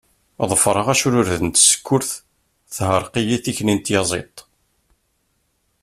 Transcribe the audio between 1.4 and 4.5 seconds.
n tsekkurt, teɛreq-iyi tikli n tyaẓiḍt.